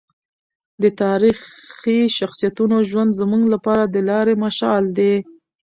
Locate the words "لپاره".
3.53-3.83